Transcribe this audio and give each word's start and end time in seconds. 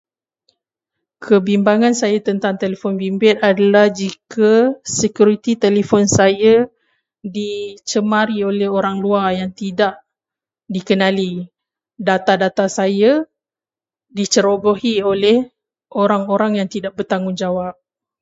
Kebimbangan 1.25 1.93
saya 2.01 2.17
tentang 2.27 2.53
telefon 2.61 2.93
bimbit 3.01 3.37
adalah 3.49 3.85
jika 4.01 4.53
sekuriti 4.99 5.53
telefon 5.65 6.03
saya 6.19 6.55
dicemari 7.35 8.39
oleh 8.49 8.65
orang 8.79 8.95
luar 9.03 9.27
yang 9.39 9.51
tidak 9.61 9.93
dikenali, 10.73 11.31
data-data 12.09 12.65
saya 12.79 13.11
dicerobohi 14.17 14.95
oleh 15.11 15.37
orang-orang 16.01 16.51
yang 16.59 16.65
tidak 16.73 16.93
bertanggungjawab. 16.97 17.73